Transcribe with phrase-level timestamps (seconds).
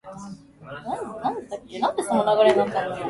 [1.67, 2.65] 機会がたくさんあるよ